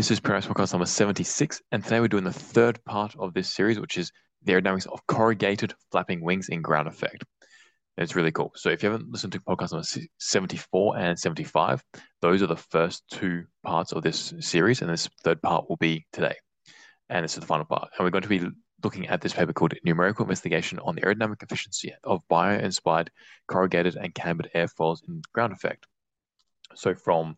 [0.00, 3.52] This is Paradise Podcast number 76, and today we're doing the third part of this
[3.52, 4.10] series, which is
[4.42, 7.22] the aerodynamics of corrugated flapping wings in ground effect.
[7.98, 8.50] And it's really cool.
[8.56, 9.86] So if you haven't listened to podcast number
[10.16, 11.84] 74 and 75,
[12.22, 16.06] those are the first two parts of this series, and this third part will be
[16.14, 16.36] today.
[17.10, 17.90] And this is the final part.
[17.98, 18.48] And we're going to be
[18.82, 23.10] looking at this paper called Numerical Investigation on the Aerodynamic Efficiency of Bio-Inspired
[23.48, 25.86] Corrugated and Cambered Airfoils in Ground Effect.
[26.74, 27.36] So from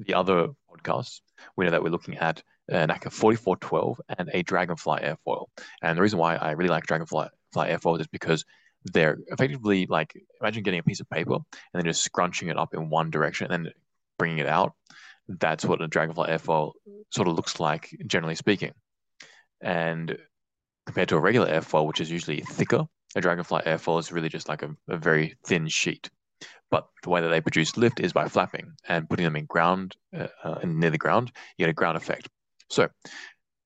[0.00, 1.20] the other podcasts,
[1.56, 2.42] we know that we're looking at
[2.72, 5.46] uh, an NACA 4412 and a Dragonfly airfoil.
[5.82, 8.44] And the reason why I really like Dragonfly airfoils is because
[8.84, 12.74] they're effectively like imagine getting a piece of paper and then just scrunching it up
[12.74, 13.72] in one direction and then
[14.18, 14.72] bringing it out.
[15.28, 16.72] That's what a Dragonfly airfoil
[17.10, 18.72] sort of looks like, generally speaking.
[19.60, 20.16] And
[20.86, 24.48] compared to a regular airfoil, which is usually thicker, a Dragonfly airfoil is really just
[24.48, 26.10] like a, a very thin sheet.
[26.70, 29.96] But the way that they produce lift is by flapping and putting them in ground
[30.16, 31.32] uh, uh, near the ground.
[31.56, 32.28] You get a ground effect.
[32.68, 32.88] So,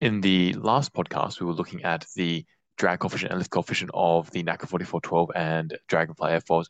[0.00, 2.44] in the last podcast, we were looking at the
[2.76, 6.66] drag coefficient and lift coefficient of the NACA 4412 and Dragonfly airfoils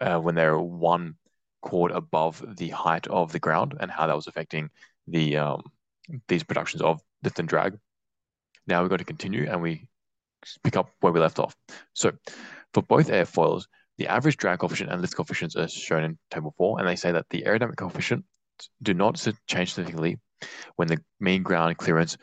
[0.00, 1.14] uh, when they're one
[1.62, 4.70] chord above the height of the ground and how that was affecting
[5.06, 5.62] the um,
[6.28, 7.78] these productions of lift and drag.
[8.66, 9.88] Now we're going to continue and we
[10.64, 11.54] pick up where we left off.
[11.92, 12.12] So,
[12.72, 13.66] for both airfoils,
[14.00, 17.12] the average drag coefficient and lift coefficients are shown in table four, and they say
[17.12, 18.24] that the aerodynamic coefficient
[18.82, 20.18] do not change significantly
[20.76, 22.16] when the mean ground clearance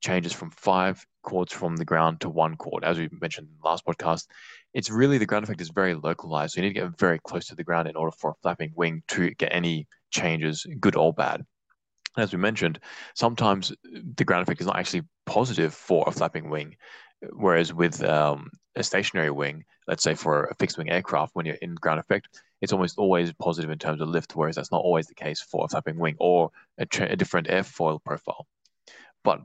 [0.00, 2.84] changes from five chords from the ground to one chord.
[2.84, 4.28] As we mentioned in the last podcast,
[4.74, 6.54] it's really the ground effect is very localized.
[6.54, 8.72] So you need to get very close to the ground in order for a flapping
[8.76, 11.42] wing to get any changes, good or bad.
[12.16, 12.78] As we mentioned,
[13.16, 16.76] sometimes the ground effect is not actually positive for a flapping wing,
[17.32, 21.56] whereas with um, a stationary wing, let's say for a fixed wing aircraft, when you're
[21.56, 25.06] in ground effect, it's almost always positive in terms of lift, whereas that's not always
[25.06, 28.46] the case for a flapping wing or a, a different airfoil profile.
[29.22, 29.40] But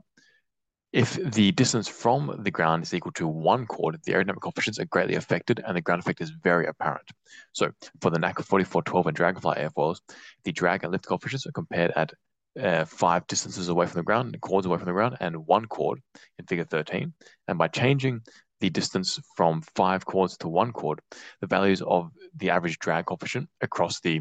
[0.92, 4.86] if the distance from the ground is equal to one chord, the aerodynamic coefficients are
[4.86, 7.08] greatly affected and the ground effect is very apparent.
[7.52, 7.70] So
[8.00, 10.00] for the NACA 4412 and Dragonfly airfoils,
[10.42, 12.12] the drag and lift coefficients are compared at
[12.58, 16.00] uh, five distances away from the ground, chords away from the ground, and one chord
[16.38, 17.12] in figure 13.
[17.48, 18.22] And by changing
[18.60, 21.00] the distance from five chords to one chord,
[21.40, 24.20] the values of the average drag coefficient across the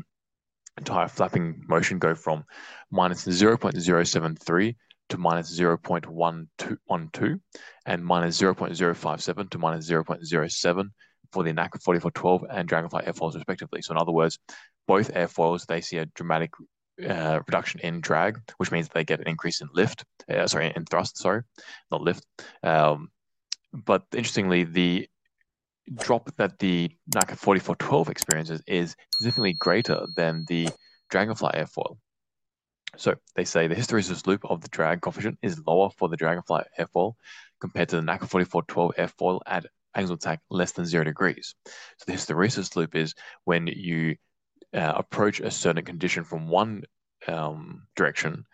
[0.78, 2.44] entire flapping motion go from
[2.90, 4.76] minus 0.073
[5.10, 7.40] to minus 0.12
[7.86, 10.86] and minus 0.057 to minus 0.07
[11.32, 13.82] for the NACA 4412 and Dragonfly airfoils respectively.
[13.82, 14.40] So in other words,
[14.88, 16.52] both airfoils, they see a dramatic
[17.08, 20.86] uh, reduction in drag, which means they get an increase in lift, uh, sorry, in
[20.86, 21.44] thrust, sorry,
[21.92, 22.26] not lift.
[22.64, 23.10] Um,
[23.74, 25.08] but interestingly, the
[25.96, 30.70] drop that the NACA 4412 experiences is significantly greater than the
[31.10, 31.98] Dragonfly airfoil.
[32.98, 36.64] So they say the hysteresis loop of the drag coefficient is lower for the Dragonfly
[36.80, 37.14] airfoil
[37.60, 41.56] compared to the NACA 4412 airfoil at angles of attack less than zero degrees.
[41.66, 43.14] So the hysteresis loop is
[43.46, 44.16] when you
[44.74, 46.84] uh, approach a certain condition from one
[47.28, 48.46] um, direction,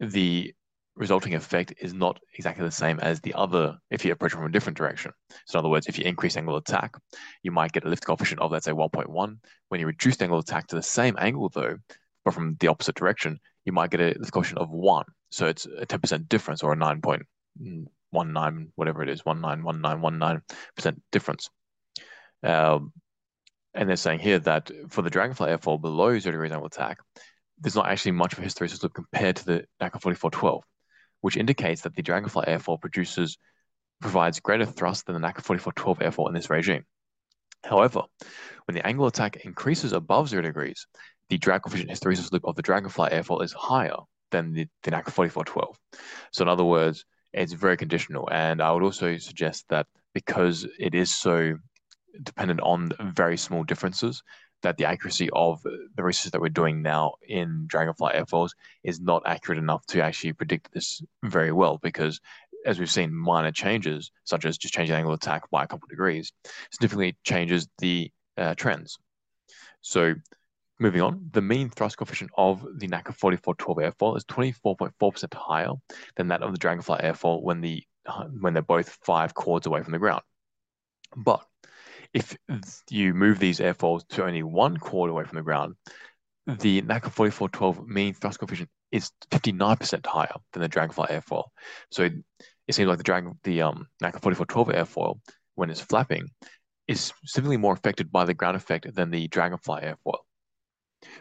[0.00, 0.54] the
[0.96, 4.50] resulting effect is not exactly the same as the other if you approach from a
[4.50, 5.12] different direction.
[5.46, 6.96] So in other words, if you increase angle of attack,
[7.42, 9.38] you might get a lift coefficient of let's say 1.1.
[9.68, 11.78] When you reduce angle of attack to the same angle though,
[12.24, 15.06] but from the opposite direction, you might get a lift coefficient of one.
[15.30, 21.50] So it's a 10% difference or a 9.19, whatever it is, 191919% difference.
[22.42, 22.92] Um,
[23.74, 26.98] and they're saying here that for the Dragonfly airfoil below zero degrees angle attack,
[27.58, 30.64] there's not actually much of a hysteresis loop compared to the NACA 4412
[31.20, 33.38] which indicates that the Dragonfly airfoil produces
[34.00, 36.84] provides greater thrust than the NACA 4412 airfoil in this regime.
[37.64, 38.02] However,
[38.64, 40.86] when the angle attack increases above zero degrees,
[41.28, 43.96] the drag coefficient hysteresis loop of the Dragonfly airfoil is higher
[44.30, 45.78] than the, the NACA 4412.
[46.32, 48.28] So in other words, it's very conditional.
[48.32, 51.56] And I would also suggest that because it is so
[52.22, 54.22] dependent on very small differences,
[54.62, 58.50] that the accuracy of the research that we're doing now in Dragonfly airfoils
[58.84, 62.20] is not accurate enough to actually predict this very well because
[62.66, 65.86] as we've seen, minor changes, such as just changing angle of attack by a couple
[65.86, 66.32] of degrees,
[66.70, 68.98] significantly changes the uh, trends.
[69.80, 70.14] So
[70.78, 75.72] moving on, the mean thrust coefficient of the NACA 4412 airfoil is 24.4% higher
[76.16, 77.82] than that of the Dragonfly airfoil when the
[78.40, 80.22] when they're both five chords away from the ground.
[81.16, 81.44] But
[82.12, 82.36] if
[82.90, 85.74] you move these airfoils to only one chord away from the ground,
[86.46, 91.44] the NACA 4412 mean thrust coefficient is 59% higher than the Dragonfly airfoil.
[91.92, 92.14] So it,
[92.66, 95.20] it seems like the Dragon, the um, NACA 4412 airfoil,
[95.54, 96.28] when it's flapping,
[96.88, 100.18] is significantly more affected by the ground effect than the Dragonfly airfoil.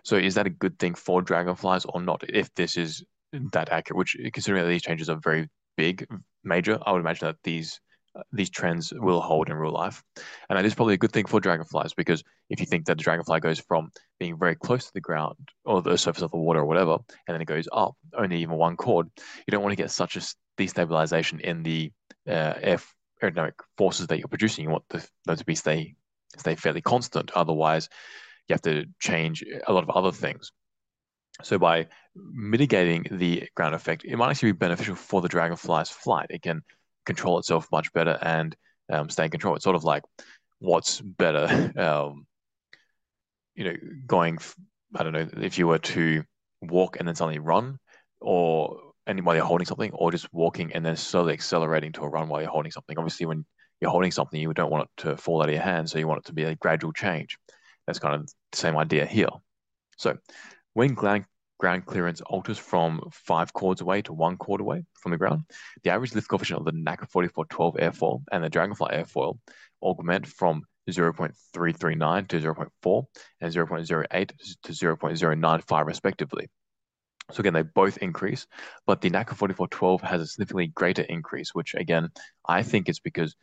[0.03, 2.23] So is that a good thing for dragonflies or not?
[2.27, 3.97] If this is that accurate.
[3.97, 5.47] Which, considering that these changes are very
[5.77, 6.07] big,
[6.43, 7.79] major, I would imagine that these
[8.31, 10.03] these trends will hold in real life,
[10.49, 13.03] and that is probably a good thing for dragonflies because if you think that the
[13.03, 16.59] dragonfly goes from being very close to the ground or the surface of the water
[16.59, 16.97] or whatever,
[17.27, 20.15] and then it goes up only even one chord, you don't want to get such
[20.17, 20.21] a
[20.57, 21.91] destabilization in the
[22.27, 22.79] uh, air
[23.21, 24.63] aerodynamic forces that you're producing.
[24.63, 25.95] You want the, them to be stay
[26.37, 27.31] stay fairly constant.
[27.35, 27.89] Otherwise,
[28.47, 30.51] you have to change a lot of other things.
[31.43, 36.27] So by mitigating the ground effect, it might actually be beneficial for the dragonfly's flight.
[36.29, 36.63] It can
[37.05, 38.55] control itself much better and
[38.91, 39.55] um, stay in control.
[39.55, 40.03] It's sort of like
[40.59, 42.25] what's better, um,
[43.55, 43.75] you know,
[44.05, 44.39] going.
[44.95, 46.23] I don't know if you were to
[46.61, 47.77] walk and then suddenly run,
[48.19, 52.27] or while you're holding something, or just walking and then slowly accelerating to a run
[52.27, 52.97] while you're holding something.
[52.97, 53.45] Obviously, when
[53.81, 56.07] you're holding something, you don't want it to fall out of your hand, so you
[56.07, 57.37] want it to be a gradual change.
[57.87, 59.29] That's kind of the same idea here.
[59.97, 60.17] So
[60.73, 61.25] when ground,
[61.59, 65.43] ground clearance alters from five chords away to one chord away from the ground,
[65.83, 69.37] the average lift coefficient of the NACA 4412 airfoil and the Dragonfly airfoil
[69.81, 73.05] augment from 0.339 to 0.4
[73.41, 74.31] and 0.08
[74.63, 76.47] to 0.095 respectively.
[77.31, 78.47] So again, they both increase,
[78.87, 82.09] but the NACA 4412 has a significantly greater increase, which again,
[82.47, 83.35] I think is because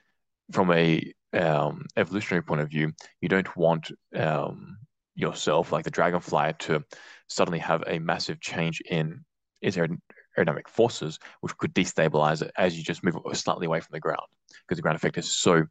[0.51, 4.79] from a um, evolutionary point of view, you don't want um,
[5.17, 6.85] yourself, like the dragonfly, to
[7.29, 9.25] suddenly have a massive change in
[9.61, 14.01] its aerodynamic forces, which could destabilize it as you just move slightly away from the
[14.01, 14.29] ground,
[14.63, 15.65] because the ground effect is so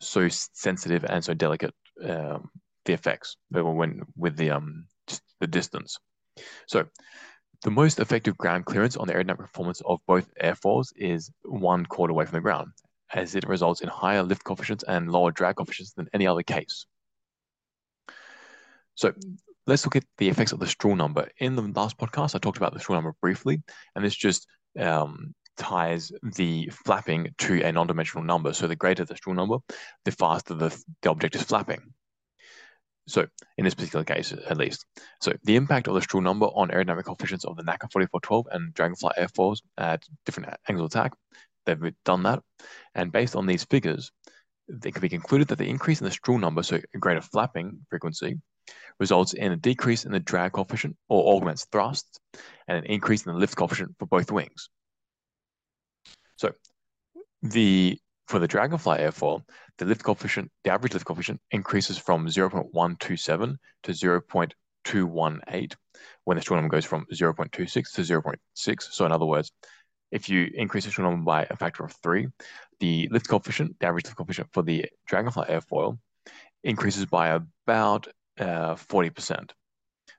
[0.00, 1.74] so sensitive and so delicate.
[2.02, 2.48] Um,
[2.84, 4.86] the effects when with the um
[5.40, 5.98] the distance.
[6.66, 6.86] So
[7.62, 12.10] the most effective ground clearance on the aerodynamic performance of both airfoils is one chord
[12.10, 12.72] away from the ground,
[13.14, 16.86] as it results in higher lift coefficients and lower drag coefficients than any other case.
[18.94, 19.12] So
[19.66, 21.28] let's look at the effects of the Strouhal number.
[21.38, 23.62] In the last podcast, I talked about the Strouhal number briefly,
[23.94, 24.46] and this just
[24.78, 28.52] um, ties the flapping to a non-dimensional number.
[28.52, 29.58] So the greater the Strouhal number,
[30.04, 31.80] the faster the, the object is flapping.
[33.08, 33.26] So
[33.58, 34.86] in this particular case, at least.
[35.20, 38.74] So the impact of the Strouhal number on aerodynamic coefficients of the NACA 4412 and
[38.74, 41.12] Dragonfly airfoils at different angles of attack,
[41.66, 42.42] they've done that.
[42.94, 44.12] And based on these figures,
[44.68, 48.40] it can be concluded that the increase in the Strouhal number, so greater flapping frequency,
[48.98, 52.20] results in a decrease in the drag coefficient or augments thrust
[52.68, 54.68] and an increase in the lift coefficient for both wings.
[56.36, 56.52] So
[57.42, 57.98] the
[58.28, 59.42] for the Dragonfly airfoil,
[59.78, 65.74] the lift coefficient, the average lift coefficient increases from 0.127 to 0.218
[66.24, 68.82] when the number goes from 0.26 to 0.6.
[68.82, 69.52] So in other words,
[70.10, 72.28] if you increase the number by a factor of three,
[72.80, 75.98] the lift coefficient, the average lift coefficient for the Dragonfly airfoil
[76.64, 78.08] increases by about
[78.42, 79.50] uh, 40%.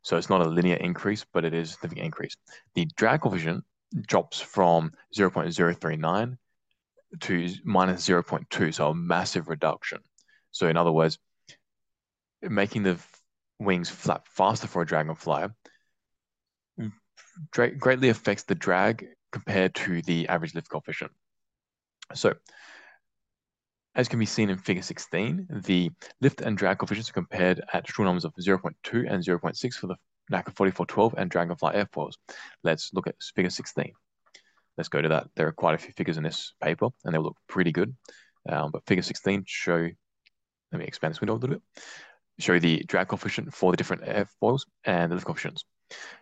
[0.02, 2.36] So it's not a linear increase, but it is a significant increase.
[2.76, 3.64] The drag coefficient
[4.08, 6.38] drops from 0.039
[7.22, 10.00] to minus 0.2, so a massive reduction.
[10.52, 11.20] So in other words,
[12.42, 12.98] making the
[13.60, 15.48] wings flap faster for a dragonfly
[17.52, 21.12] greatly affects the drag compared to the average lift coefficient.
[22.14, 22.34] So
[23.96, 25.92] as can be seen in figure 16, the
[26.22, 29.96] lift and drag coefficients are compared at Strouhal numbers of 0.2 and 0.6 for the
[30.32, 32.14] NACA 4412 and Dragonfly airfoils.
[32.64, 33.94] Let's look at figure 16
[34.78, 35.28] let's go to that.
[35.36, 37.96] There are quite a few figures in this paper, and they look pretty good.
[38.50, 39.90] Um, but figure 16 show,
[40.72, 41.62] let me expand this window a little bit,
[42.40, 45.66] show the drag coefficient for the different airfoils and the lift coefficients.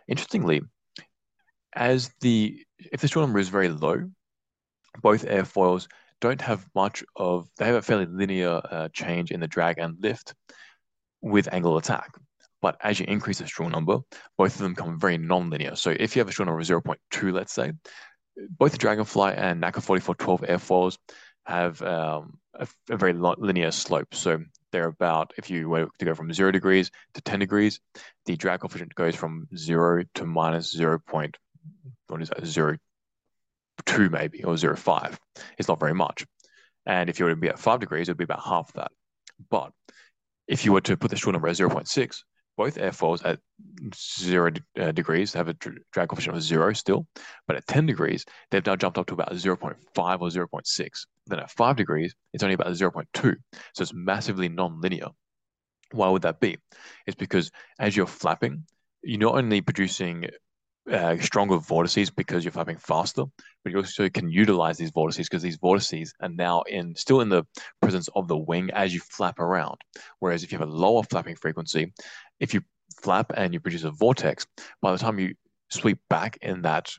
[0.06, 0.62] Interestingly,
[1.74, 4.08] as the, if the Strouhal number is very low,
[5.00, 5.88] both airfoils
[6.22, 9.96] don't have much of, they have a fairly linear uh, change in the drag and
[10.00, 10.34] lift
[11.20, 12.12] with angle attack.
[12.62, 13.98] But as you increase the Strouhal number,
[14.38, 15.74] both of them come very non-linear.
[15.74, 17.72] So if you have a Strouhal number of 0.2, let's say,
[18.56, 20.96] both the Dragonfly and NACA 4412 airfoils
[21.44, 24.14] have um, a, a, very linear slope.
[24.14, 24.38] So
[24.70, 27.80] they're about, if you were to go from zero degrees to 10 degrees,
[28.26, 31.00] the drag coefficient goes from zero to minus 0.
[31.04, 31.36] Point,
[32.06, 32.76] what is that, zero
[33.86, 35.18] two maybe, or zero five.
[35.58, 36.24] It's not very much.
[36.86, 38.90] And if you were to be at five degrees, it would be about half that.
[39.50, 39.72] But
[40.48, 42.22] if you were to put the Strouhal number at 0.6,
[42.56, 43.38] both airfoils at
[43.94, 47.06] zero uh, degrees have a drag coefficient of zero still,
[47.46, 50.88] but at 10 degrees, they've now jumped up to about 0.5 or 0.6.
[51.26, 53.06] Then at five degrees, it's only about 0.2.
[53.14, 55.08] So it's massively non-linear.
[55.92, 56.58] Why would that be?
[57.06, 58.64] It's because as you're flapping,
[59.02, 60.26] you're not only producing
[60.90, 63.24] uh, stronger vortices because you're flapping faster,
[63.62, 67.28] but you also can utilize these vortices because these vortices are now in still in
[67.28, 67.44] the
[67.80, 69.80] presence of the wing as you flap around.
[70.18, 71.92] Whereas if you have a lower flapping frequency,
[72.40, 72.62] if you
[73.00, 74.46] flap and you produce a vortex,
[74.80, 75.34] by the time you
[75.70, 76.90] sweep back in that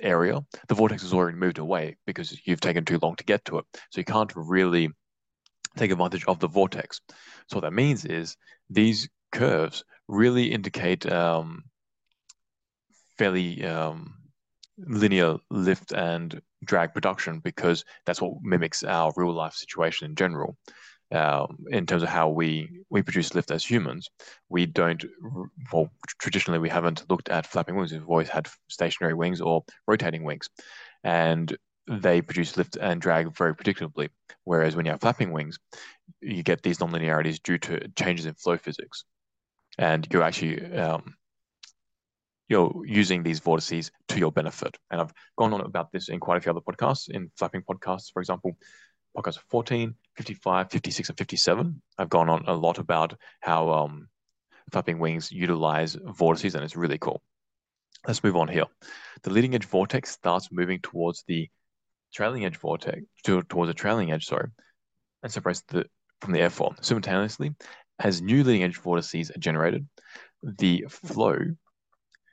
[0.00, 3.58] area, the vortex has already moved away because you've taken too long to get to
[3.58, 3.64] it.
[3.90, 4.90] So you can't really
[5.76, 7.00] take advantage of the vortex.
[7.48, 8.36] So what that means is
[8.70, 11.64] these curves really indicate um,
[13.18, 14.14] fairly um,
[14.78, 20.56] linear lift and drag production because that's what mimics our real life situation in general.
[21.12, 24.08] Um, in terms of how we we produce lift as humans,
[24.48, 25.04] we don't.
[25.72, 27.92] Well, traditionally we haven't looked at flapping wings.
[27.92, 30.48] We've always had stationary wings or rotating wings,
[31.04, 31.56] and
[31.86, 34.08] they produce lift and drag very predictably.
[34.44, 35.58] Whereas when you have flapping wings,
[36.20, 39.04] you get these nonlinearities due to changes in flow physics,
[39.78, 41.14] and you're actually um,
[42.48, 44.76] you're using these vortices to your benefit.
[44.90, 48.12] And I've gone on about this in quite a few other podcasts, in flapping podcasts,
[48.12, 48.56] for example,
[49.16, 51.82] podcast 14, 55, 56, and 57.
[51.98, 54.08] I've gone on a lot about how um,
[54.72, 57.22] flapping wings utilize vortices, and it's really cool.
[58.06, 58.66] Let's move on here.
[59.22, 61.48] The leading edge vortex starts moving towards the
[62.12, 64.48] trailing edge vortex, to, towards the trailing edge, sorry,
[65.22, 65.86] and separates the
[66.20, 66.82] from the airfoil.
[66.84, 67.54] Simultaneously,
[67.98, 69.86] as new leading edge vortices are generated,
[70.42, 71.38] the flow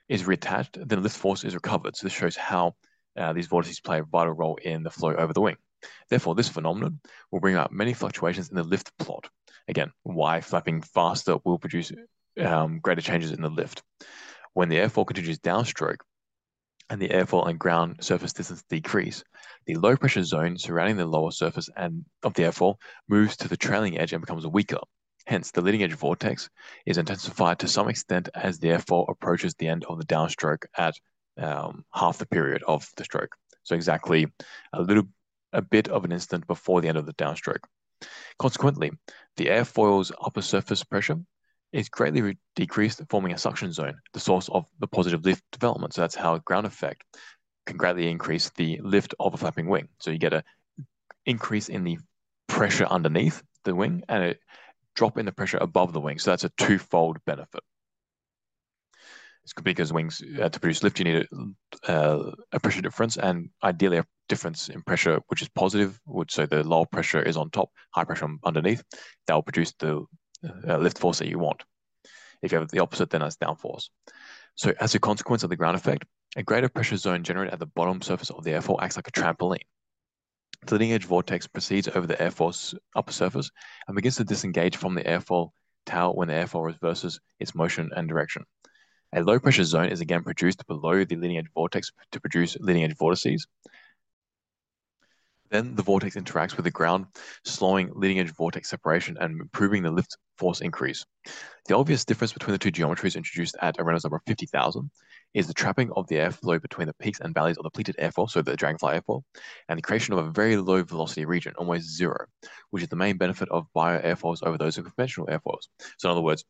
[0.08, 1.96] is reattached, then lift force is recovered.
[1.96, 2.74] So this shows how
[3.16, 5.56] uh, these vortices play a vital role in the flow over the wing.
[6.08, 9.28] Therefore, this phenomenon will bring out many fluctuations in the lift plot.
[9.68, 11.92] Again, why flapping faster will produce
[12.40, 13.82] um, greater changes in the lift.
[14.54, 15.98] When the airfoil continues downstroke
[16.90, 19.24] and the airfoil and ground surface distance decrease,
[19.66, 22.76] the low pressure zone surrounding the lower surface and of the airfoil
[23.08, 24.78] moves to the trailing edge and becomes weaker.
[25.26, 26.50] Hence, the leading edge vortex
[26.86, 30.94] is intensified to some extent as the airfoil approaches the end of the downstroke at
[31.38, 33.36] um, half the period of the stroke.
[33.62, 34.26] So exactly
[34.72, 35.04] a little,
[35.52, 37.64] a bit of an instant before the end of the downstroke.
[38.38, 38.90] Consequently,
[39.36, 41.18] the airfoil's upper surface pressure
[41.72, 45.94] is greatly decreased, forming a suction zone, the source of the positive lift development.
[45.94, 47.04] So that's how ground effect
[47.66, 49.88] can greatly increase the lift of a flapping wing.
[50.00, 50.44] So you get a
[51.24, 51.98] increase in the
[52.48, 54.34] pressure underneath the wing and a
[54.94, 56.18] drop in the pressure above the wing.
[56.18, 57.62] So that's a twofold benefit.
[59.44, 61.28] It's because wings uh, to produce lift, you need
[61.88, 66.32] a, uh, a, pressure difference and ideally a difference in pressure which is positive, which
[66.32, 68.84] so the lower pressure is on top, high pressure underneath.
[69.26, 70.04] That will produce the
[70.68, 71.64] uh, lift force that you want.
[72.40, 73.88] If you have the opposite, then that's downforce.
[74.54, 76.04] So as a consequence of the ground effect,
[76.36, 79.12] a greater pressure zone generated at the bottom surface of the airfoil acts like a
[79.12, 79.66] trampoline.
[80.64, 83.50] The leading edge vortex proceeds over the airfoil's upper surface
[83.86, 85.50] and begins to disengage from the airfoil
[85.86, 88.44] tail when the airfoil reverses its motion and direction.
[89.12, 92.84] A low pressure zone is again produced below the leading edge vortex to produce leading
[92.84, 93.46] edge vortices.
[95.50, 97.06] Then the vortex interacts with the ground,
[97.44, 101.04] slowing leading edge vortex separation and improving the lift force increase.
[101.66, 104.90] The obvious difference between the two geometries introduced at a Reynolds number of 50,000
[105.34, 108.30] is the trapping of the airflow between the peaks and valleys of the pleated airfoil,
[108.30, 109.22] so the dragonfly airfoil,
[109.68, 112.26] and the creation of a very low velocity region, almost zero,
[112.70, 115.68] which is the main benefit of bio airfoils over those of conventional airfoils.
[115.98, 116.44] So in other words,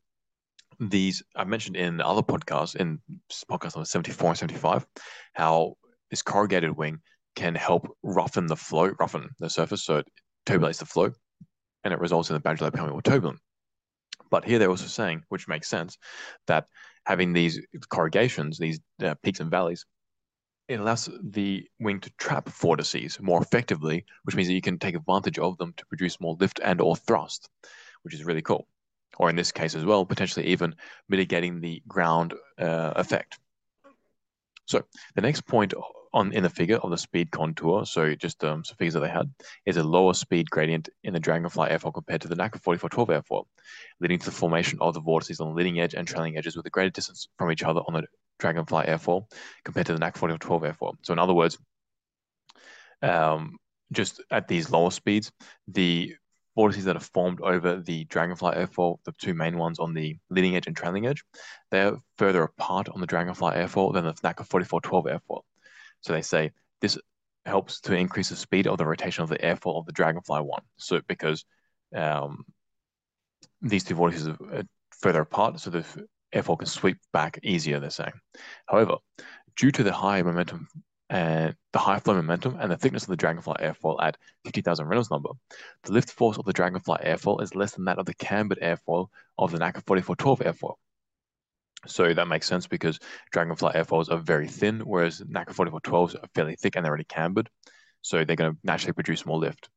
[0.80, 3.00] these I mentioned in other podcasts, in
[3.48, 4.86] podcast number 74 and 75,
[5.32, 5.74] how
[6.10, 6.98] this corrugated wing
[7.36, 10.06] can help roughen the flow, roughen the surface, so it
[10.44, 11.10] turbulates the flow,
[11.84, 13.38] and it results in the badge becoming more turbulent.
[14.30, 15.98] But here they're also saying, which makes sense,
[16.46, 16.66] that
[17.06, 19.84] having these corrugations, these uh, peaks and valleys,
[20.68, 24.94] it allows the wing to trap vortices more effectively, which means that you can take
[24.94, 27.48] advantage of them to produce more lift and or thrust,
[28.02, 28.66] which is really cool.
[29.18, 30.74] Or in this case as well, potentially even
[31.08, 33.38] mitigating the ground uh, effect.
[34.66, 35.74] So the next point
[36.14, 39.08] on in the figure of the speed contour, so just um, some figures that they
[39.08, 39.32] had,
[39.66, 43.44] is a lower speed gradient in the Dragonfly airfoil compared to the NACA 4412 airfoil,
[44.00, 46.66] leading to the formation of the vortices on the leading edge and trailing edges with
[46.66, 48.04] a greater distance from each other on the
[48.38, 49.30] Dragonfly airfoil
[49.64, 50.96] compared to the NACA 4412 airfoil.
[51.02, 51.58] So in other words,
[53.00, 53.58] um,
[53.92, 55.32] just at these lower speeds,
[55.68, 56.14] the
[56.54, 60.56] vortices that are formed over the Dragonfly airfoil, the two main ones on the leading
[60.56, 61.24] edge and trailing edge,
[61.70, 65.42] they're further apart on the Dragonfly airfoil than the NACA 4412 airfoil.
[66.02, 66.98] So they say this
[67.44, 70.62] helps to increase the speed of the rotation of the airfoil of the Dragonfly one.
[70.76, 71.44] So because
[71.94, 72.44] um,
[73.60, 74.64] these two vortices are
[75.00, 75.84] further apart, so the
[76.34, 78.12] airfoil can sweep back easier, they're saying.
[78.66, 78.96] However,
[79.56, 80.68] due to the high momentum
[81.10, 85.10] and the high flow momentum and the thickness of the Dragonfly airfoil at 50,000 Reynolds
[85.10, 85.30] number,
[85.84, 89.08] the lift force of the Dragonfly airfoil is less than that of the cambered airfoil
[89.38, 90.74] of the NACA 4412 airfoil.
[91.86, 92.98] So that makes sense because
[93.32, 97.48] Dragonfly airfoils are very thin, whereas NACA 4412s are fairly thick and they're already cambered.
[98.02, 99.68] So they're going to naturally produce more lift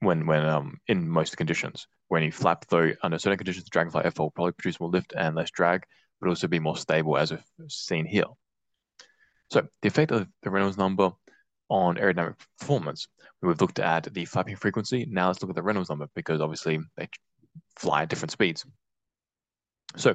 [0.00, 1.86] when when um in most conditions.
[2.08, 5.12] When you flap though under certain conditions, the Dragonfly airfoil will probably produce more lift
[5.16, 5.84] and less drag,
[6.20, 8.24] but also be more stable as we've seen here.
[9.50, 11.12] So the effect of the Reynolds number
[11.68, 13.06] on aerodynamic performance.
[13.40, 15.06] We've looked at the flapping frequency.
[15.08, 17.08] Now let's look at the Reynolds number because obviously they
[17.78, 18.66] fly at different speeds.
[19.96, 20.14] So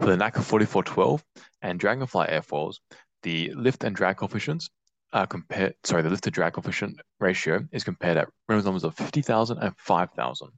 [0.00, 1.24] for the NACA 4412
[1.62, 2.76] and Dragonfly airfoils,
[3.22, 4.68] the lift and drag coefficients
[5.12, 8.94] are compared, sorry, the lift to drag coefficient ratio is compared at Reynolds numbers of
[8.94, 10.48] 50,000 and 5,000.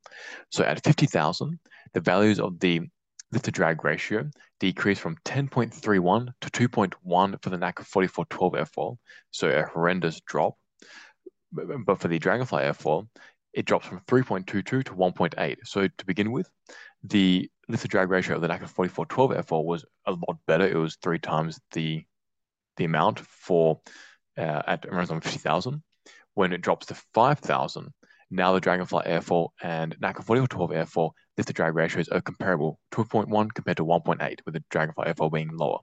[0.50, 1.58] So at 50,000,
[1.94, 2.82] the values of the
[3.30, 8.96] lift to drag ratio decreased from 10.31 to 2.1 for the NACA 4412 airfoil.
[9.30, 10.54] So a horrendous drop.
[11.52, 13.08] But for the Dragonfly airfoil,
[13.54, 15.56] it drops from 3.22 to 1.8.
[15.64, 16.50] So to begin with,
[17.04, 20.66] the lift to drag ratio of the NACA 4412 airfoil was a lot better.
[20.66, 22.04] It was three times the
[22.76, 23.80] the amount for
[24.36, 25.82] uh, at around 50,000.
[26.34, 27.92] When it drops to 5,000,
[28.30, 33.52] now the Dragonfly airfoil and NACA 4412 airfoil lift to drag ratios are comparable, 2.1
[33.52, 35.78] compared to 1.8, with the Dragonfly airfoil being lower.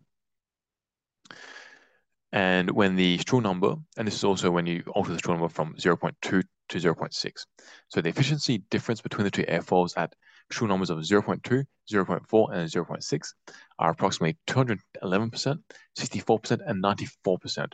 [2.31, 5.49] And when the Strouhal number, and this is also when you alter the Strouhal number
[5.49, 7.31] from 0.2 to 0.6.
[7.89, 10.13] So the efficiency difference between the two airfoils at
[10.51, 13.27] Strouhal numbers of 0.2, 0.4, and 0.6
[13.79, 14.77] are approximately 211%,
[15.97, 17.73] 64%, and 94%.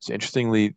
[0.00, 0.76] So interestingly,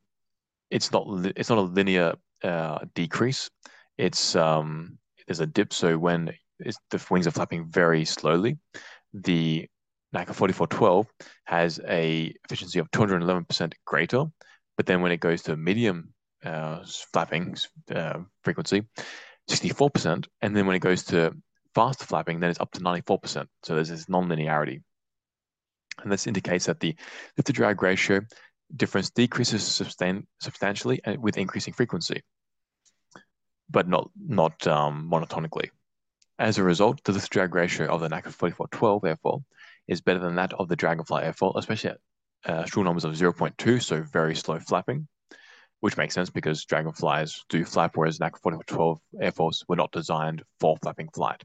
[0.72, 3.50] it's not it's not a linear uh, decrease.
[3.98, 4.98] It's um,
[5.28, 5.74] there's a dip.
[5.74, 8.58] So when the wings are flapping very slowly,
[9.14, 9.68] the
[10.14, 11.08] NACA 4412
[11.46, 14.26] has a efficiency of 211% greater.
[14.78, 16.84] But then when it goes to medium uh,
[17.14, 17.56] flapping
[17.94, 18.84] uh, frequency,
[19.50, 20.28] 64%.
[20.42, 21.36] And then when it goes to
[21.74, 23.48] fast flapping, then it's up to 94%.
[23.64, 24.82] So there's this non-linearity.
[26.04, 26.96] And this indicates that the
[27.38, 28.22] lift to drag ratio
[28.76, 32.24] difference decreases substan substantially with increasing frequency,
[33.70, 35.70] but not, not um, monotonically.
[36.38, 39.44] As a result, the lift to drag ratio of the NACA 4412 airfoil
[39.88, 42.00] is better than that of the Dragonfly airfoil, especially at
[42.46, 45.08] uh, numbers of 0.2, so very slow flapping,
[45.80, 50.78] which makes sense because Dragonflies do flap, whereas NACA 4412 airfoils were not designed for
[50.78, 51.44] flapping flight.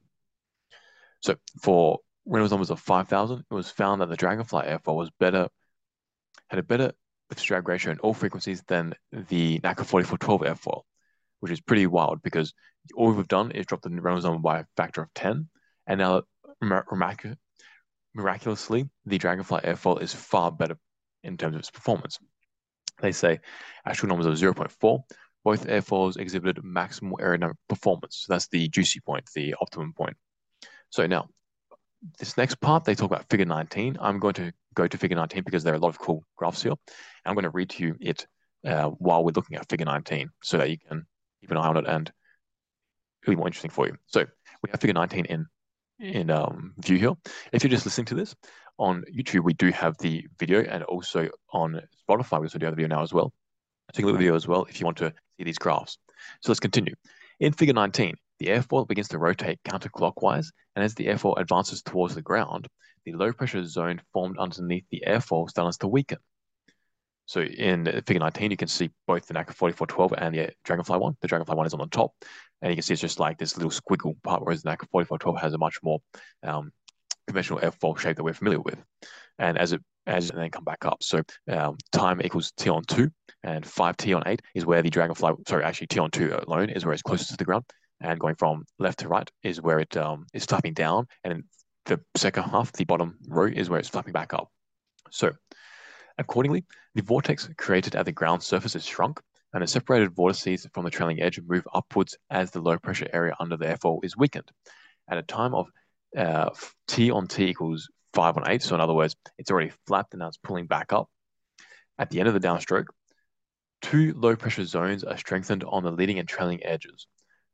[1.20, 5.48] So for Reynolds numbers of 5,000, it was found that the Dragonfly airfoil was better,
[6.48, 6.92] had a better
[7.36, 10.82] drag ratio in all frequencies than the NACA 4412 airfoil,
[11.40, 12.54] which is pretty wild because
[12.96, 15.48] all we've done is drop the Reynolds number by a factor of 10.
[15.86, 16.22] And now,
[18.14, 20.78] miraculously, the Dragonfly airfoil is far better
[21.22, 22.18] in terms of its performance.
[23.00, 23.40] They say
[23.86, 25.02] Strouhal numbers of 0.4.
[25.42, 28.24] Both airfoils exhibited maximal aerodynamic performance.
[28.26, 30.16] So that's the juicy point, the optimum point.
[30.90, 31.28] So now,
[32.18, 33.96] this next part, they talk about figure 19.
[34.00, 36.62] I'm going to go to figure 19 because there are a lot of cool graphs
[36.62, 36.74] here.
[37.24, 38.26] I'm going to read to you it
[38.66, 41.06] uh, while we're looking at figure 19 so that you can
[41.40, 42.12] keep an eye on it and
[43.22, 43.96] it'll be more interesting for you.
[44.06, 44.26] So
[44.62, 45.46] we have figure 19 in
[45.98, 47.12] in um, view here.
[47.52, 48.34] If you're just listening to this
[48.80, 52.72] on YouTube, we do have the video and also on Spotify, we also do have
[52.72, 53.32] the video now as well.
[53.92, 55.98] Take a look at the video as well if you want to see these graphs.
[56.40, 56.94] So let's continue.
[57.40, 62.14] In figure 19, the airfoil begins to rotate counterclockwise, and as the airfoil advances towards
[62.14, 62.68] the ground,
[63.04, 66.18] the low pressure zone formed underneath the airfoil starts to weaken.
[67.26, 71.16] So in figure 19, you can see both the NACA 4412 and the Dragonfly one.
[71.20, 72.12] The Dragonfly one is on the top,
[72.62, 75.40] and you can see it's just like this little squiggle part, whereas the NACA 4412
[75.40, 76.00] has a much more
[76.42, 76.72] um,
[77.30, 78.78] conventional airfoil shape that we're familiar with.
[79.38, 81.02] And as it as it then come back up.
[81.02, 83.10] So um, time equals t on 2,
[83.44, 86.84] and 5t on 8 is where the Dragonfly, sorry, actually t on 2 alone is
[86.84, 87.64] where it's closest to the ground.
[88.00, 91.06] And going from left to right is where it um, is flapping down.
[91.22, 91.44] And
[91.84, 94.48] the second half, the bottom row, is where it's flapping back up.
[95.10, 95.32] So
[96.20, 99.22] Accordingly, the vortex created at the ground surface is shrunk,
[99.54, 103.34] and the separated vortices from the trailing edge move upwards as the low pressure area
[103.40, 104.50] under the airfoil is weakened.
[105.08, 105.68] At a time of
[106.16, 106.50] uh,
[106.88, 110.20] T on T equals 5 on 8, so in other words, it's already flapped and
[110.20, 111.08] now it's pulling back up.
[111.98, 112.86] At the end of the downstroke,
[113.82, 117.06] two low pressure zones are strengthened on the leading and trailing edges.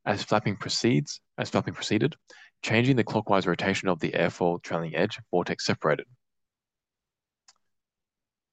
[0.05, 2.15] As flapping proceeds, as flapping proceeded,
[2.63, 6.07] changing the clockwise rotation of the airfoil trailing edge, vortex separated.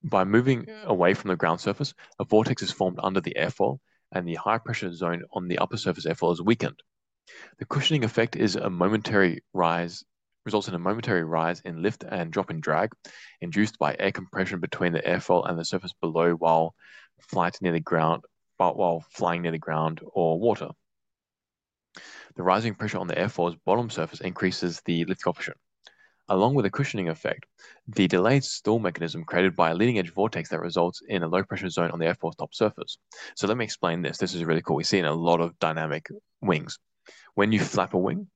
[0.03, 3.79] By moving away from the ground surface, a vortex is formed under the airfoil,
[4.11, 6.81] and the high pressure zone on the upper surface airfoil is weakened.
[7.59, 10.03] The cushioning effect is a momentary rise,
[10.45, 12.91] results in a momentary rise in lift and drop in drag,
[13.41, 16.75] induced by air compression between the airfoil and the surface below while
[17.21, 18.23] flight near the ground,
[18.57, 20.69] while flying near the ground or water.
[22.35, 25.57] The rising pressure on the airfoil's bottom surface increases the lift coefficient
[26.29, 27.45] along with the cushioning effect,
[27.87, 31.43] the delayed stall mechanism created by a leading edge vortex that results in a low
[31.43, 32.97] pressure zone on the airfoil's top surface.
[33.35, 34.17] So let me explain this.
[34.17, 34.75] This is really cool.
[34.75, 36.07] We see in a lot of dynamic
[36.41, 36.79] wings.
[37.35, 38.27] When you flap a wing,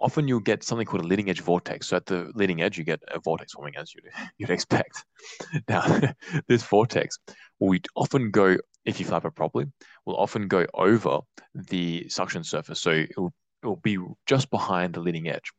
[0.00, 1.88] often you'll get something called a leading edge vortex.
[1.88, 4.04] So at the leading edge, you get a vortex forming as you'd,
[4.38, 5.04] you'd expect.
[5.68, 6.00] Now,
[6.48, 7.18] this vortex
[7.58, 9.66] will often go, if you flap it properly,
[10.04, 11.20] will often go over
[11.54, 12.80] the suction surface.
[12.80, 15.52] So it will, it will be just behind the leading edge.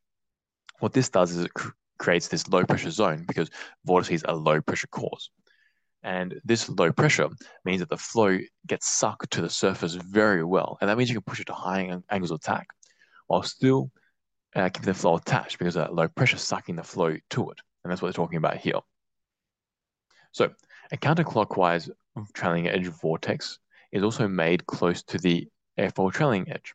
[0.79, 3.49] What this does is it cr creates this low pressure zone because
[3.83, 5.31] vortices are low pressure cores.
[6.03, 7.29] And this low pressure
[7.65, 10.77] means that the flow gets sucked to the surface very well.
[10.79, 12.67] And that means you can push it to high angles of attack
[13.27, 13.91] while still
[14.55, 17.60] uh, keeping the flow attached because of that low pressure sucking the flow to it.
[17.83, 18.79] And that's what they're talking about here.
[20.31, 20.51] So
[20.91, 21.89] a counterclockwise
[22.33, 23.60] trailing edge vortex
[23.91, 25.47] is also made close to the
[25.79, 26.73] airfoil trailing edge.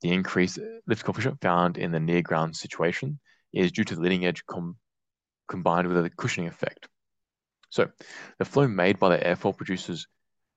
[0.00, 3.18] The increased lift coefficient found in the near ground situation
[3.52, 4.76] is due to the leading edge com
[5.48, 6.88] combined with a cushioning effect.
[7.70, 7.88] So
[8.38, 10.06] the flow made by the airfoil produces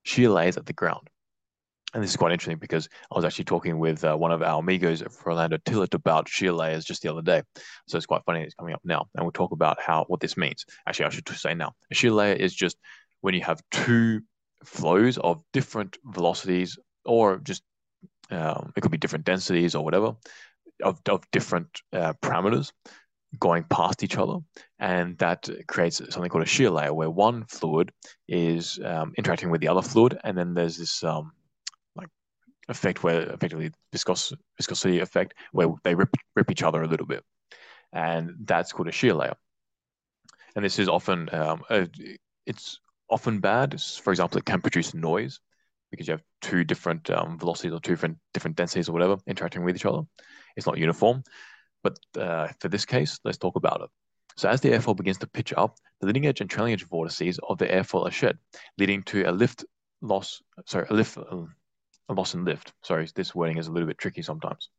[0.03, 1.09] shear layers at the ground.
[1.93, 4.59] And this is quite interesting because I was actually talking with uh, one of our
[4.59, 7.43] amigos, Rolando Tillett, about shear layers just the other day.
[7.87, 9.05] So it's quite funny it's coming up now.
[9.15, 10.65] And we'll talk about how what this means.
[10.87, 11.73] Actually, I should say now.
[11.91, 12.77] A shear layer is just
[13.21, 14.21] when you have two
[14.65, 17.61] flows of different velocities or just
[18.31, 20.15] um, it could be different densities or whatever
[20.81, 22.71] of, of different uh, parameters
[23.39, 24.37] going past each other,
[24.79, 27.91] and that creates something called a shear layer, where one fluid
[28.27, 31.31] is um, interacting with the other fluid, and then there's this um,
[31.95, 32.09] like
[32.69, 37.23] effect where effectively viscos- viscosity effect where they rip rip each other a little bit,
[37.91, 39.35] and that's called a shear layer.
[40.55, 41.87] And this is often um, a,
[42.45, 43.81] it's often bad.
[43.81, 45.39] For example, it can produce noise
[45.91, 49.63] because you have two different um, velocities or two different different densities or whatever interacting
[49.63, 50.01] with each other.
[50.55, 51.23] It's not uniform.
[51.83, 53.89] But uh, for this case, let's talk about it.
[54.35, 57.39] So as the airfoil begins to pitch up, the leading edge and trailing edge vortices
[57.47, 58.37] of the airfoil are shed,
[58.77, 59.65] leading to a lift
[60.01, 61.45] loss, sorry, a lift, uh,
[62.09, 62.73] a loss in lift.
[62.83, 64.69] Sorry, this wording is a little bit tricky sometimes.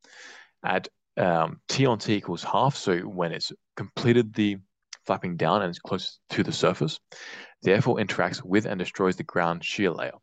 [0.64, 4.56] At um, T on T equals half, so when it's completed the
[5.06, 6.98] flapping down and it's close to the surface,
[7.62, 10.14] the airfoil interacts with and destroys the ground shear layer.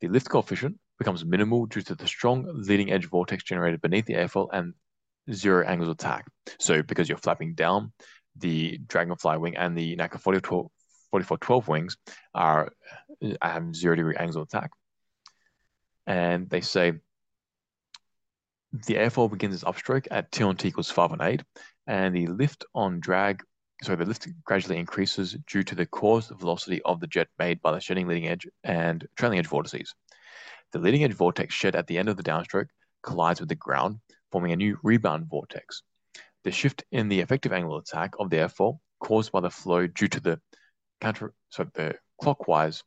[0.00, 4.14] The lift coefficient becomes minimal due to the strong leading edge vortex generated beneath the
[4.14, 4.74] airfoil and
[5.32, 6.26] zero angles of attack.
[6.58, 7.92] So because you're flapping down,
[8.36, 11.96] the Dragonfly wing and the NACA 4412 wings
[12.34, 12.72] are
[13.24, 14.70] uh, have zero degree angles of attack.
[16.06, 16.94] And they say
[18.72, 21.42] the airfoil begins its upstroke at T on T equals 5 and 8,
[21.86, 23.42] and the lift on drag,
[23.82, 27.72] sorry, the lift gradually increases due to the caused velocity of the jet made by
[27.72, 29.94] the shedding leading edge and trailing edge vortices.
[30.72, 32.68] The leading edge vortex shed at the end of the downstroke
[33.02, 33.98] collides with the ground,
[34.30, 35.82] forming a new rebound vortex.
[36.44, 39.86] The shift in the effective angle of attack of the airfoil caused by the flow
[39.86, 40.40] due to the
[41.00, 42.82] counter, so the clockwise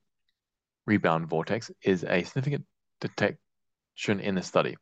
[0.85, 2.65] rebound vortex is a significant
[3.01, 4.75] detection in the study.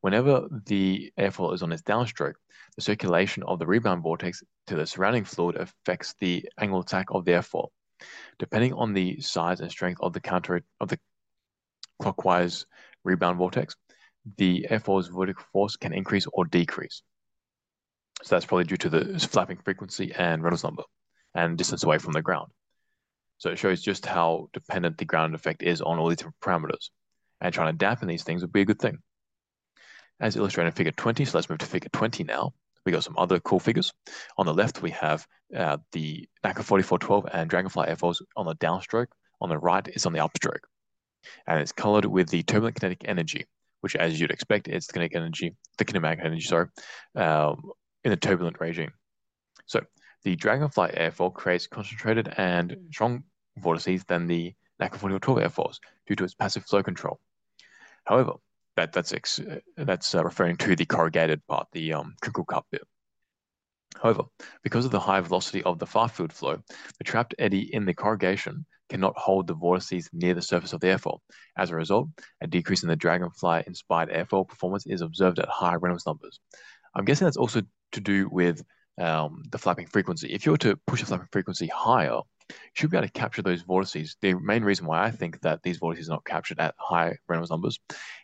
[0.00, 2.34] Whenever the airfoil is on its downstroke,
[2.76, 7.24] the circulation of the rebound vortex to the surrounding fluid affects the angle attack of
[7.24, 7.68] the airfoil.
[8.38, 10.98] Depending on the size and strength of the counter of the
[12.00, 12.66] clockwise
[13.04, 13.74] rebound vortex,
[14.36, 17.02] the airfoil's vertical force can increase or decrease.
[18.22, 20.82] So that's probably due to the flapping frequency and Reynolds number
[21.34, 22.50] and distance away from the ground.
[23.38, 26.90] So it shows just how dependent the ground effect is on all these different parameters.
[27.40, 28.98] And trying to dampen these things would be a good thing.
[30.18, 32.54] As illustrated in figure 20, so let's move to figure 20 now.
[32.86, 33.92] We got some other cool figures.
[34.38, 39.08] On the left, we have uh, the NACA 4412 and Dragonfly airfoils on the downstroke.
[39.42, 40.64] On the right is on the upstroke.
[41.46, 43.44] And it's colored with the turbulent kinetic energy
[43.86, 46.66] which, as you'd expect, is the kinetic energy, the kinematic energy, sorry,
[47.14, 47.70] um,
[48.02, 48.90] in a turbulent regime.
[49.66, 49.80] So
[50.24, 53.22] the Dragonfly airfoil creates concentrated and strong
[53.58, 55.76] vortices than the NACA 4412 airfoils
[56.08, 57.20] due to its passive flow control.
[58.06, 58.32] However,
[58.74, 59.38] that, that's ex,
[59.76, 62.82] that's uh, referring to the corrugated part, the um, crinkle cut bit.
[64.02, 64.24] However,
[64.64, 66.58] because of the high velocity of the far field flow,
[66.98, 70.88] the trapped eddy in the corrugation cannot hold the vortices near the surface of the
[70.88, 71.18] airfoil.
[71.56, 72.08] As a result,
[72.40, 76.40] a decrease in the Dragonfly-inspired airfoil performance is observed at high Reynolds numbers.
[76.94, 78.64] I'm guessing that's also to do with
[78.98, 80.32] um, the flapping frequency.
[80.32, 83.42] If you were to push the flapping frequency higher, you should be able to capture
[83.42, 84.16] those vortices.
[84.22, 87.50] The main reason why I think that these vortices are not captured at high Reynolds
[87.50, 87.78] numbers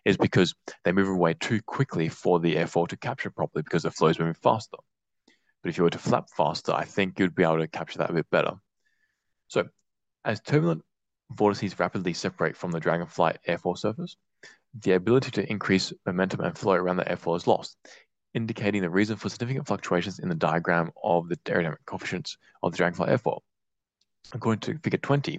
[0.04, 3.90] is because they move away too quickly for the airfoil to capture properly because the
[3.90, 4.78] flow is moving faster.
[5.62, 8.10] But if you were to flap faster, I think you'd be able to capture that
[8.10, 8.54] a bit better.
[9.48, 9.68] So
[10.24, 10.82] as turbulent
[11.30, 14.16] vortices rapidly separate from the Dragonfly airfoil surface,
[14.80, 17.76] the ability to increase momentum and flow around the airfoil is lost,
[18.34, 22.78] indicating the reason for significant fluctuations in the diagram of the aerodynamic coefficients of the
[22.78, 23.40] Dragonfly airfoil.
[24.32, 25.38] According to figure 20,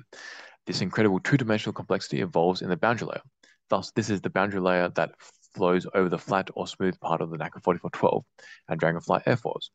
[0.65, 3.21] this incredible two-dimensional complexity evolves in the boundary layer.
[3.69, 5.11] Thus, this is the boundary layer that
[5.55, 8.23] flows over the flat or smooth part of the NACA 4412
[8.69, 9.69] and Dragonfly airfoils.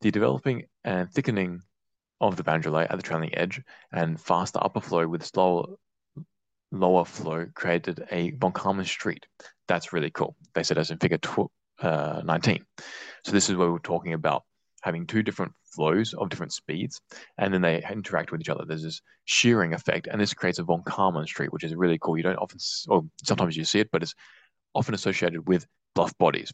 [0.00, 1.60] The developing and thickening
[2.22, 3.60] of the boundary layer at the trailing edge
[3.92, 5.66] and faster upper flow with slower
[6.70, 9.26] lower flow created a von Karman street.
[9.68, 10.34] That's really cool.
[10.54, 11.18] They said as in figure
[11.80, 12.64] uh, 19.
[13.24, 14.44] So this is where we're talking about
[14.82, 17.00] having two different flows of different speeds,
[17.38, 18.64] and then they interact with each other.
[18.66, 22.16] There's this shearing effect, and this creates a von Karman street, which is really cool.
[22.16, 22.58] You don't often,
[22.88, 24.14] or sometimes you see it, but it's
[24.74, 26.52] often associated with bluff bodies.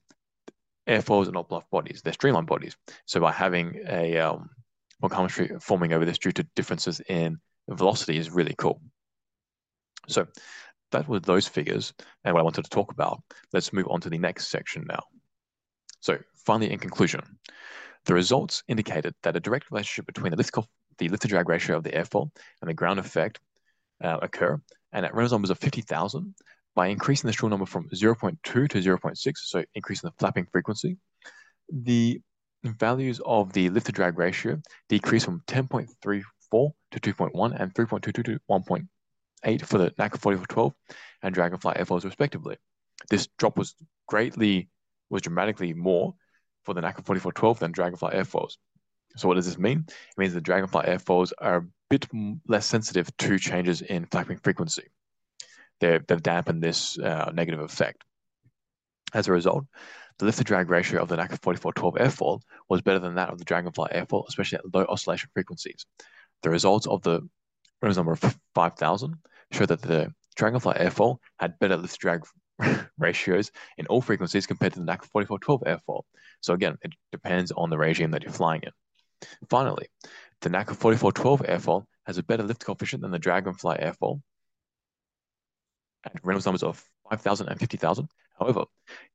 [0.89, 2.77] Airfoils are not bluff bodies; they're streamlined bodies.
[3.07, 4.51] So by having a um,
[5.29, 8.81] street forming over this due to differences in velocity is really cool.
[10.09, 10.27] So
[10.91, 11.93] that were those figures
[12.25, 13.23] and what I wanted to talk about.
[13.53, 15.03] Let's move on to the next section now.
[16.01, 17.21] So finally, in conclusion,
[18.05, 20.57] the results indicated that a direct relationship between the lift,
[20.99, 22.31] the lift to drag ratio of the airfoil
[22.63, 23.39] and the ground effect
[24.03, 24.61] uh, occur,
[24.93, 26.35] and at Reynolds numbers of 50,000,
[26.75, 30.97] by increasing the Strouhal number from 0.2 to 0.6, so increasing the flapping frequency,
[31.71, 32.21] the
[32.65, 38.41] values of the lift to drag ratio decrease from 10.34 to 2.1 and 3.22 to
[38.51, 40.75] 1.8 for the NACA 4412
[41.23, 42.57] and Dragonfly airfoils respectively.
[43.11, 43.75] This drop was
[44.07, 44.69] greatly,
[45.11, 46.15] was dramatically more
[46.65, 48.57] for the NACA 4412 than Dragonfly airfoils.
[49.17, 49.85] So what does this mean?
[49.89, 52.07] It means the Dragonfly airfoils are a bit
[52.47, 54.85] less sensitive to changes in flapping frequency.
[55.81, 58.05] They've, they've dampened this uh, negative effect.
[59.15, 59.65] As a result,
[60.19, 63.39] the lift to drag ratio of the NACA 4412 airfoil was better than that of
[63.39, 65.87] the Dragonfly airfoil, especially at low oscillation frequencies.
[66.43, 67.29] The results of the
[67.81, 69.17] Reynolds number of 5,000
[69.53, 72.25] show that the Dragonfly airfoil had better lift to drag
[72.99, 76.03] ratios in all frequencies compared to the NACA 4412 airfoil.
[76.41, 78.73] So again, it depends on the regime that you're flying in.
[79.49, 79.89] Finally,
[80.41, 84.21] the NACA 4412 airfoil has a better lift coefficient than the Dragonfly airfoil
[86.05, 88.09] at Reynolds numbers of 5,000 and 50,000.
[88.39, 88.65] However,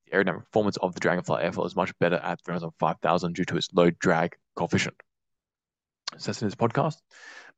[0.06, 3.46] the aerodynamic performance of the Dragonfly airfoil is much better at Reynolds of 5,000 due
[3.46, 4.96] to its low drag coefficient.
[6.18, 6.98] So that's in this podcast.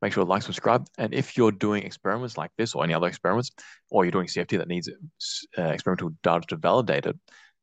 [0.02, 0.88] Make sure to like, subscribe.
[0.98, 3.52] And if you're doing experiments like this or any other experiments,
[3.90, 4.90] or you're doing CFD that needs
[5.58, 7.18] uh, experimental data to validate it,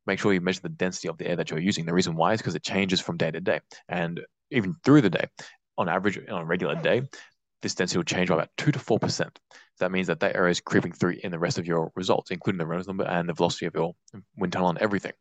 [0.06, 1.86] make sure you measure the density of the air that you're using.
[1.86, 3.60] The reason why is because it changes from day to day.
[3.88, 5.26] And even through the day,
[5.78, 7.02] on average, on a regular day,
[7.62, 9.30] this density will change by about 2 to 4%.
[9.78, 12.58] That means that that error is creeping through in the rest of your results, including
[12.58, 13.94] the Reynolds number and the velocity of your
[14.36, 15.12] wind tunnel and everything.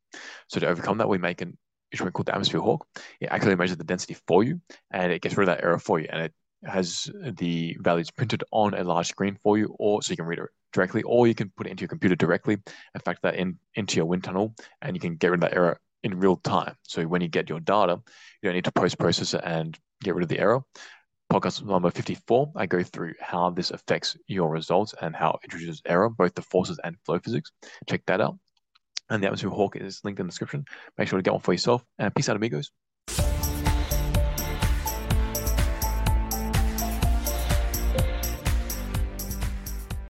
[0.48, 1.58] So to overcome that, we make an
[1.92, 2.86] instrument called the Atmosphere Hawk.
[3.20, 4.62] It actually measures the density for you,
[4.92, 6.34] and it gets rid of that error for you, and it
[6.64, 10.40] has the values printed on a large screen for you, or so you can read
[10.40, 12.58] it directly, or you can put it into your computer directly
[12.94, 15.56] and factor that in into your wind tunnel, and you can get rid of that
[15.56, 16.76] error in real time.
[16.84, 18.00] So when you get your data,
[18.42, 20.62] you don't need to post process it and get rid of the error.
[21.32, 25.82] Podcast number 54, I go through how this affects your results and how it introduces
[25.86, 27.54] error, both the forces and flow physics.
[27.88, 28.38] Check that out.
[29.10, 30.66] And the Atmosphere Hawk is linked in the description.
[30.98, 31.86] Make sure to get one for yourself.
[31.98, 32.70] And peace out, amigos.